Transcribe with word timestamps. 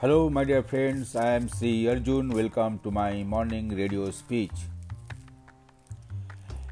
Hello, 0.00 0.30
my 0.30 0.44
dear 0.44 0.62
friends. 0.62 1.16
I 1.16 1.30
am 1.36 1.48
Sri 1.48 1.88
Arjun. 1.92 2.28
Welcome 2.28 2.78
to 2.84 2.90
my 2.92 3.24
morning 3.24 3.70
radio 3.78 4.12
speech. 4.12 4.60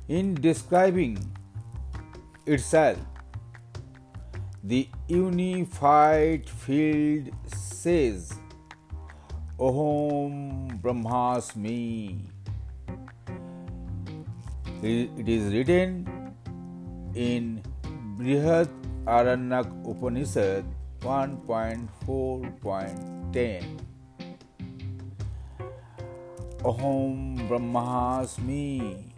In 0.06 0.34
describing 0.34 1.18
itself, 2.46 3.00
the 4.62 4.88
unified 5.08 6.48
field 6.48 7.32
says, 7.48 8.32
Aham 9.58 10.80
Brahmasmi. 10.80 12.20
It 14.84 15.28
is 15.28 15.52
written 15.52 16.32
in 17.16 17.60
Brihad 18.22 18.70
Aranyak 19.04 19.66
Upanishad 19.84 20.64
1.4.10 21.06 23.62
Aham 26.64 27.36
Brahmasmi 27.48 29.16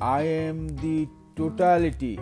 I 0.00 0.22
am 0.22 0.68
the 0.76 1.08
totality. 1.34 2.20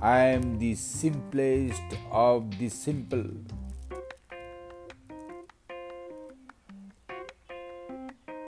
I 0.00 0.18
am 0.18 0.58
the 0.58 0.74
simplest 0.74 1.82
of 2.10 2.58
the 2.58 2.70
simple. 2.70 3.26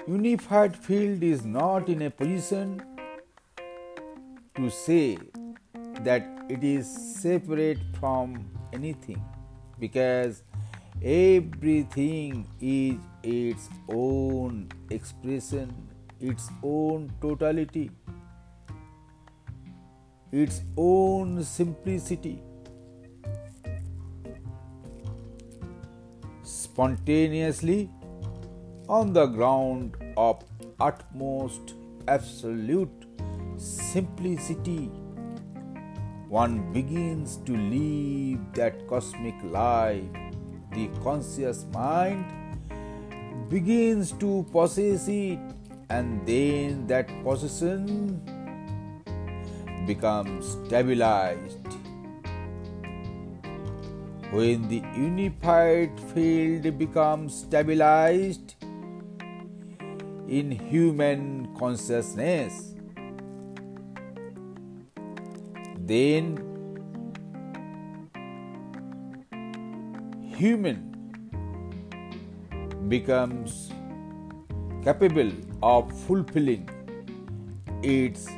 Unified 0.06 0.74
field 0.74 1.22
is 1.22 1.44
not 1.44 1.90
in 1.90 2.00
a 2.02 2.10
position 2.10 2.82
to 4.56 4.70
say 4.70 5.18
that 6.04 6.26
it 6.48 6.62
is 6.64 6.86
separate 7.20 7.78
from 7.98 8.48
anything 8.72 9.22
because 9.78 10.42
everything 11.02 12.46
is 12.60 12.96
its 13.22 13.68
own 13.88 14.68
expression, 14.90 15.88
its 16.20 16.50
own 16.62 17.12
totality, 17.20 17.90
its 20.32 20.62
own 20.76 21.42
simplicity. 21.42 22.42
Spontaneously 26.42 27.90
on 28.88 29.12
the 29.12 29.26
ground 29.26 29.96
of 30.16 30.42
utmost 30.80 31.74
absolute 32.06 33.04
simplicity 33.56 34.90
one 36.28 36.72
begins 36.74 37.38
to 37.46 37.56
live 37.56 38.40
that 38.52 38.86
cosmic 38.86 39.34
life. 39.44 40.04
The 40.72 40.88
conscious 41.02 41.64
mind 41.72 42.26
begins 43.48 44.12
to 44.20 44.44
possess 44.52 45.08
it, 45.08 45.38
and 45.88 46.26
then 46.26 46.86
that 46.86 47.08
possession 47.24 48.20
becomes 49.86 50.46
stabilized. 50.66 51.64
When 54.30 54.68
the 54.68 54.82
unified 54.94 55.98
field 56.12 56.78
becomes 56.78 57.34
stabilized 57.34 58.56
in 60.28 60.50
human 60.50 61.56
consciousness, 61.56 62.74
then 65.88 66.36
human 70.38 70.80
becomes 72.88 73.72
capable 74.84 75.32
of 75.62 75.90
fulfilling 76.06 76.68
its 77.82 78.28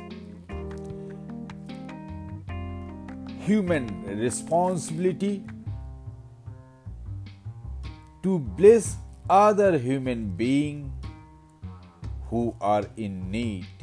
human 3.45 3.85
responsibility 4.23 5.43
to 8.23 8.39
bless 8.61 8.95
other 9.29 9.77
human 9.77 10.25
beings 10.29 10.89
who 12.29 12.55
are 12.61 12.85
in 12.95 13.29
need 13.29 13.80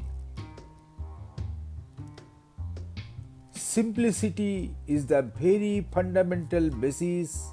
Simplicity 3.68 4.74
is 4.86 5.04
the 5.04 5.20
very 5.20 5.86
fundamental 5.92 6.70
basis 6.70 7.52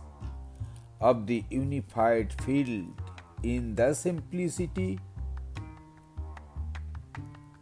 of 1.01 1.27
the 1.27 1.43
unified 1.49 2.31
field. 2.41 3.01
In 3.43 3.75
the 3.75 3.93
simplicity, 3.93 4.97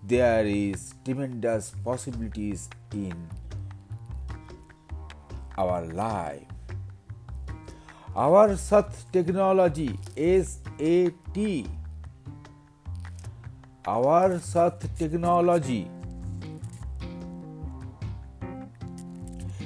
there 0.05 0.45
is 0.45 0.93
tremendous 1.03 1.71
possibilities 1.83 2.69
in 2.91 3.15
our 5.57 5.83
life. 5.87 6.45
Our 8.15 8.55
Sat 8.55 8.93
technology, 9.11 9.97
S-A-T, 10.15 11.67
our 13.87 14.37
Sat 14.37 14.79
technology 14.95 15.89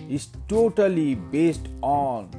is 0.10 0.30
totally 0.48 1.16
based 1.16 1.68
on 1.82 2.30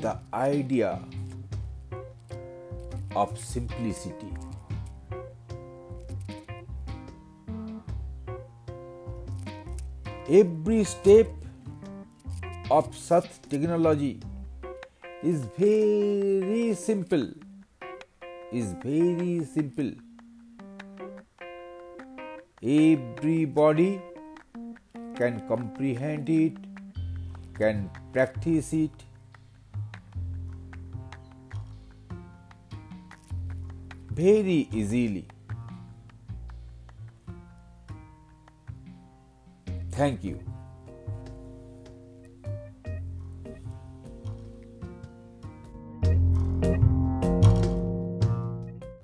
the 0.00 0.18
idea 0.32 0.98
of 3.14 3.38
simplicity. 3.38 4.32
Every 10.28 10.84
step 10.84 11.28
of 12.70 12.94
such 12.96 13.28
technology 13.48 14.20
is 15.22 15.44
very 15.58 16.74
simple, 16.74 17.28
is 18.52 18.74
very 18.82 19.44
simple 19.44 19.92
Everybody 22.62 24.02
can 25.14 25.40
comprehend 25.48 26.28
it, 26.28 26.52
can 27.54 27.90
practice 28.12 28.74
it. 28.74 28.90
Very 34.10 34.68
easily. 34.72 35.26
Thank 39.90 40.22
you. 40.24 40.49